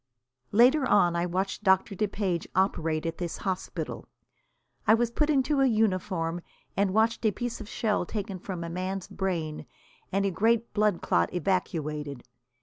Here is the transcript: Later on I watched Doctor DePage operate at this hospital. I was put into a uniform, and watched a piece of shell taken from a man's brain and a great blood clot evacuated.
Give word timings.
Later 0.51 0.83
on 0.87 1.15
I 1.15 1.27
watched 1.27 1.63
Doctor 1.63 1.93
DePage 1.93 2.47
operate 2.55 3.05
at 3.05 3.19
this 3.19 3.37
hospital. 3.37 4.07
I 4.87 4.95
was 4.95 5.11
put 5.11 5.29
into 5.29 5.61
a 5.61 5.67
uniform, 5.67 6.41
and 6.75 6.91
watched 6.95 7.23
a 7.23 7.29
piece 7.31 7.61
of 7.61 7.69
shell 7.69 8.07
taken 8.07 8.39
from 8.39 8.63
a 8.63 8.67
man's 8.71 9.07
brain 9.07 9.67
and 10.11 10.25
a 10.25 10.31
great 10.31 10.73
blood 10.73 11.03
clot 11.03 11.31
evacuated. 11.35 12.23